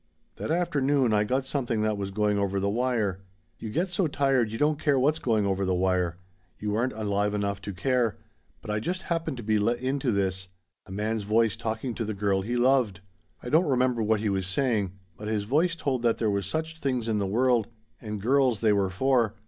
"That 0.37 0.49
afternoon 0.49 1.13
I 1.13 1.23
got 1.23 1.45
something 1.45 1.83
that 1.83 1.95
was 1.95 2.09
going 2.09 2.39
over 2.39 2.59
the 2.59 2.71
wire. 2.71 3.19
You 3.59 3.69
get 3.69 3.87
so 3.87 4.07
tired 4.07 4.51
you 4.51 4.57
don't 4.57 4.79
care 4.79 4.97
what's 4.97 5.19
going 5.19 5.45
over 5.45 5.63
the 5.63 5.75
wire 5.75 6.17
you 6.57 6.73
aren't 6.73 6.93
alive 6.93 7.35
enough 7.35 7.61
to 7.61 7.71
care 7.71 8.17
but 8.63 8.71
I 8.71 8.79
just 8.79 9.03
happened 9.03 9.37
to 9.37 9.43
be 9.43 9.59
let 9.59 9.77
in 9.79 9.99
to 9.99 10.11
this 10.11 10.47
a 10.87 10.91
man's 10.91 11.21
voice 11.21 11.55
talking 11.55 11.93
to 11.93 12.03
the 12.03 12.15
girl 12.15 12.41
he 12.41 12.55
loved. 12.57 13.01
I 13.43 13.49
don't 13.49 13.69
remember 13.69 14.01
what 14.01 14.21
he 14.21 14.29
was 14.29 14.47
saying, 14.47 14.91
but 15.17 15.27
his 15.27 15.43
voice 15.43 15.75
told 15.75 16.01
that 16.01 16.17
there 16.17 16.31
were 16.31 16.41
such 16.41 16.79
things 16.79 17.07
in 17.07 17.19
the 17.19 17.27
world 17.27 17.67
and 18.01 18.19
girls 18.19 18.61
they 18.61 18.73
were 18.73 18.89
for. 18.89 19.35